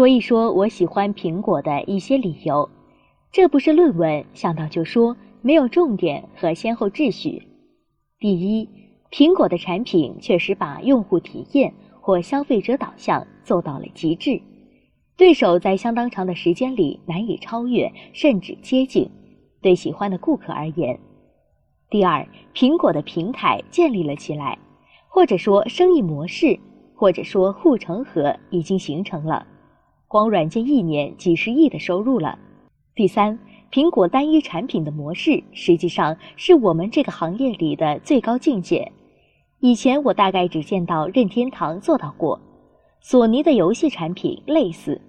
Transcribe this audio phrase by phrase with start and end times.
[0.00, 2.66] 说一说我喜欢苹果的一些理由。
[3.30, 7.46] 这不是论文，想到就说，没有重点和先后秩序。
[8.18, 8.66] 第一，
[9.10, 14.40] 苹果的产品确实把用户体验或消费者导向做到了极致，
[15.18, 19.06] 对手在相当长的时间里难以超越，甚至接近。
[19.60, 20.98] 对喜欢的顾客而言，
[21.90, 24.58] 第二，苹果的平台建立了起来，
[25.08, 26.58] 或者说生意模式，
[26.94, 29.46] 或者说护城河已经形成了。
[30.10, 32.36] 光软件一年几十亿的收入了。
[32.96, 33.38] 第三，
[33.70, 38.90] 苹果单一产品的模式实际上是我们这个行业里的最高境界。
[39.60, 42.40] 以前我大概只见到任天堂做到过，
[43.00, 45.00] 索尼的游戏产品类似。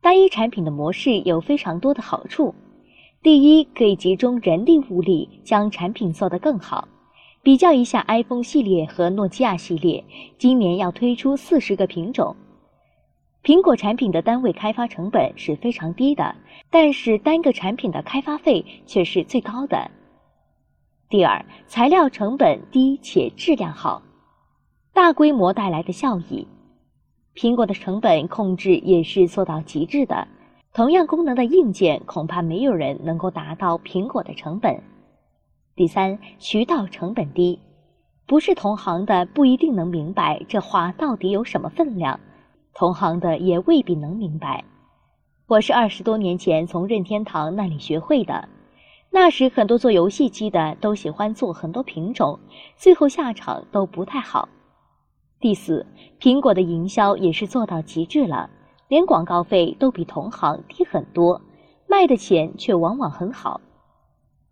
[0.00, 2.54] 单一产品的模式有非常多的好处。
[3.22, 6.88] 第一，可以集中人力物力将产品做得更好。
[7.42, 10.02] 比较一下 iPhone 系列和诺基亚系列，
[10.38, 12.34] 今年要推出四十个品种。
[13.42, 16.34] 苹果产品的单位开发成本是非常低的，
[16.68, 19.90] 但是单个产品的开发费却是最高的。
[21.08, 24.02] 第二，材料成本低且质量好，
[24.92, 26.46] 大规模带来的效益。
[27.34, 30.28] 苹果的成本控制也是做到极致的。
[30.72, 34.80] 同样功能的硬件，恐怕没有人能够达到苹果的成本。
[35.74, 37.58] 第三，渠道成本低，
[38.26, 42.20] 不是同行的不一定能明白这话到底有什么分量，
[42.74, 44.64] 同行的也未必能明白。
[45.46, 48.48] 我是二十多年前从任天堂那里学会的，
[49.10, 52.38] 那时很多做游戏机的都喜欢做很多品种，
[52.76, 54.48] 最后下场都不太好。
[55.40, 55.86] 第四，
[56.20, 58.48] 苹果的营销也是做到极致了。
[58.88, 61.40] 连广告费都比同行低很多，
[61.88, 63.60] 卖的钱却往往很好。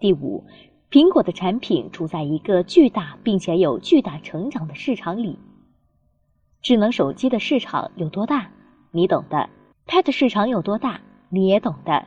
[0.00, 0.44] 第五，
[0.90, 5.38] 苹果的产品处在一个巨大并且有巨大成长的市场里。
[6.64, 8.48] 智能手机的市场有多大，
[8.90, 9.50] 你懂的
[9.86, 10.98] ；Pad 市场有多大，
[11.28, 12.06] 你也懂的。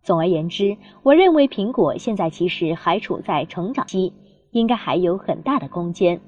[0.00, 4.12] 总而言之，我认为苹果现在其实还处在成长期，
[4.52, 6.20] 应该还有很大的空间。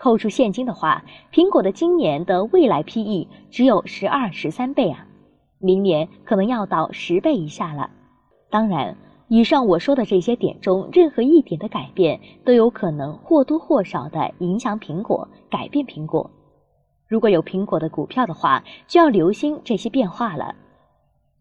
[0.00, 5.06] 扣除现金的话，苹果的今年的未来 PE 只有十二、十三倍啊，
[5.60, 7.88] 明年可能要到十倍以下了。
[8.50, 8.96] 当然，
[9.28, 16.28] 以上我说的这些点中，任何一点的改变都有可能或多或少的影响苹果，改变苹果。
[17.08, 20.54] 如果有苹果的股票的话，就要留心这些变化了。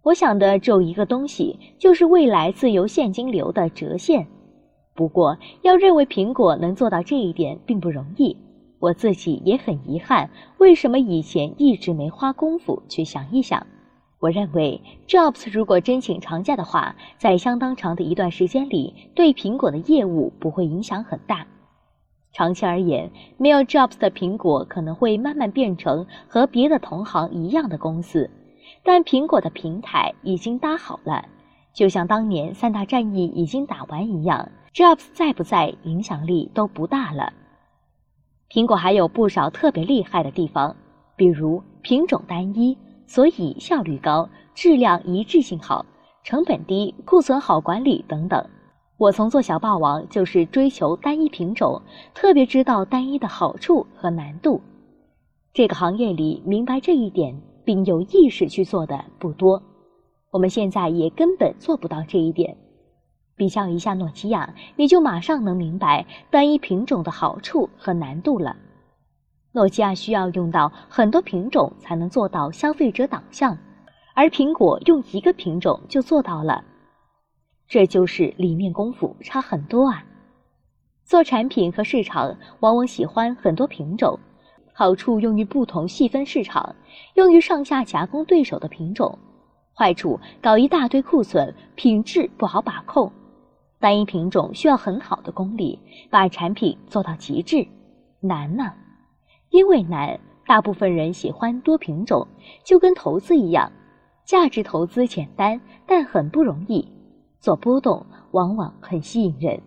[0.03, 4.27] 我想的只有一个东西，就是未来自由现金流的折现。
[4.93, 8.37] 不过，要认为苹果能做到这一点，并不容易。
[8.79, 13.65] 我自己也很遗憾，为什么以前一直没花功夫去想一想？
[14.19, 21.45] 我认为，Jobs 如果真请长假的话，在相当长的一段时间里，对苹果的业务不会影响很大。
[22.35, 28.29] 长期而言，没有 Jobs 的苹果可能会慢慢变成和别的同行一样的公司。
[28.83, 31.23] 但苹果的平台已经搭好了，
[31.73, 37.31] 就像当年三大战役已经打完一样，Jobs 在不在，影响力都不大了。
[38.49, 40.75] 苹果还有不少特别厉害的地方，
[41.15, 45.85] 比如品种单一，所以效率高，质量一致性好，
[46.21, 48.45] 成本低，库存好管理等等。
[48.97, 51.81] 我从做小霸王就是追求单一品种，
[52.13, 54.61] 特别知道单一的好处和难度。
[55.53, 59.61] 这个行业里明白这一点并有意识去做的不多，
[60.31, 62.55] 我们现在也根本做不到这一点。
[63.35, 68.55] 比较一下诺基亚，你就马上能明白单一品种的好处和难度了。
[69.51, 73.57] 诺基亚需要用到很多品种才能做到消费者导向，
[74.13, 76.63] 而苹果用一个品种就做到了。
[77.67, 80.05] 这就是里面功夫差很多啊！
[81.03, 84.19] 做产品和市场往往喜欢很多品种，
[84.73, 86.75] 好处用于不同细分市场，
[87.15, 89.17] 用于上下夹攻对手的品种；
[89.73, 93.11] 坏处搞一大堆库存，品质不好把控。
[93.79, 97.67] 单一品种需要很好的功力，把产品做到极致，
[98.19, 98.73] 难呢。
[99.49, 102.27] 因为难，大部分人喜欢多品种，
[102.63, 103.71] 就跟投资一样，
[104.23, 106.87] 价值投资简单，但很不容易，
[107.45, 109.61] 所波动往往很吸引人。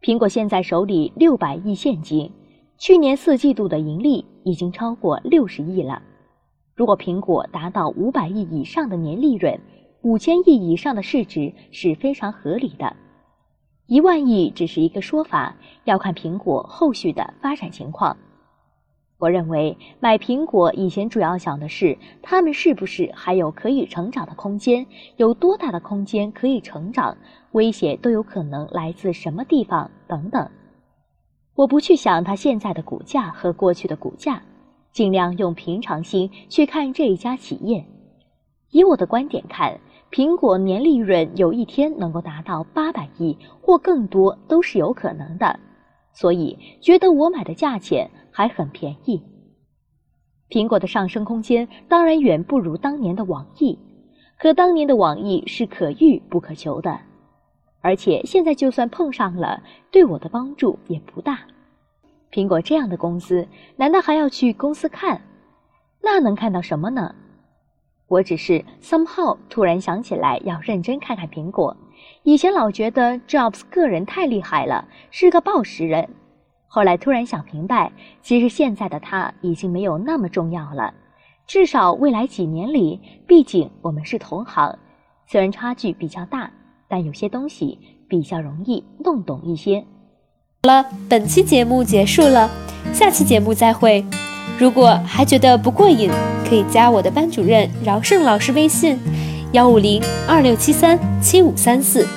[0.00, 2.30] 苹果现在手里六百亿现金，
[2.78, 6.00] 去年四季度的盈利已经超过六十亿了。
[6.76, 9.58] 如果苹果达到五百亿以上的年利润，
[10.02, 12.94] 五千亿以上的市值是非常合理的，
[13.88, 18.16] 一万亿只是一个说法，要看苹果后续的发展情况。
[19.22, 24.84] 我认为买苹果以前主要想的是，他们是不是还有可以成长的空间，
[25.16, 27.16] 有多大的空间可以成长，
[27.52, 30.50] 威胁都有可能来自什么地方等等。
[31.54, 34.42] 我不去想它现在的股价和过去的股价，
[34.90, 37.84] 尽量用平常心去看这一家企业。
[38.72, 39.78] 以我的观点看，
[40.10, 45.60] 苹果年利润有一天能够达到八百亿或更多都是有可能的，
[46.12, 49.22] 所以觉得我买的价钱还很便宜。
[50.48, 53.78] 苹果的上升空间当然远不如当年的网易，
[54.38, 56.98] 可当年的网易是可遇不可求的，
[57.80, 61.38] 而且现在就算碰上了，对我的帮助也不大。
[62.32, 63.46] 苹果这样的公司，
[63.76, 65.22] 难道还要去公司看？
[66.02, 67.14] 那能看到什么呢？
[68.08, 71.74] 我只是 somehow 突然想起来要认真看看苹果。
[72.24, 76.08] 以前老觉得 Jobs 个人太厉害了，是个报时人。
[76.74, 77.92] 后来突然想明白，
[78.22, 80.94] 其实现在的他已经没有那么重要了。
[81.46, 84.78] 至少未来几年里，毕竟我们是同行，
[85.26, 86.50] 虽然差距比较大，
[86.88, 87.78] 但有些东西
[88.08, 89.84] 比较容易弄懂一些。
[90.62, 92.48] 好了，本期节目结束了，
[92.94, 94.02] 下期节目再会。
[94.58, 96.10] 如果还觉得不过瘾，
[96.48, 98.98] 可以加我的班主任饶胜老师微信：
[99.52, 102.08] 幺五零二六七三七五三四，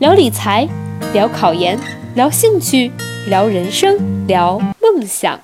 [0.00, 0.68] 聊理财，
[1.14, 1.78] 聊考研，
[2.14, 2.92] 聊兴趣，
[3.26, 5.40] 聊人生，聊梦想。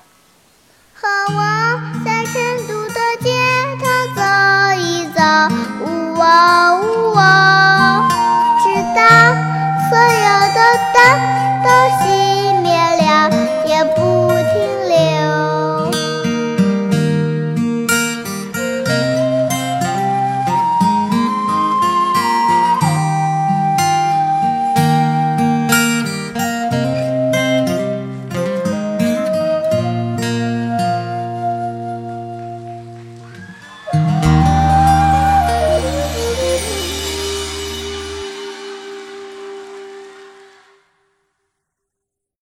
[0.93, 1.07] 好
[1.37, 1.66] 啊。